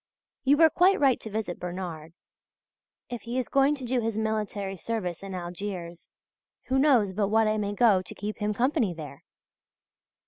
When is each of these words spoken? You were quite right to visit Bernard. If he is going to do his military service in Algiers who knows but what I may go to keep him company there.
You 0.43 0.57
were 0.57 0.71
quite 0.71 0.99
right 0.99 1.19
to 1.19 1.29
visit 1.29 1.59
Bernard. 1.59 2.13
If 3.11 3.21
he 3.21 3.37
is 3.37 3.47
going 3.47 3.75
to 3.75 3.85
do 3.85 4.01
his 4.01 4.17
military 4.17 4.75
service 4.75 5.21
in 5.21 5.35
Algiers 5.35 6.09
who 6.69 6.79
knows 6.79 7.13
but 7.13 7.27
what 7.27 7.45
I 7.47 7.57
may 7.59 7.73
go 7.75 8.01
to 8.01 8.15
keep 8.15 8.39
him 8.39 8.51
company 8.55 8.95
there. 8.95 9.23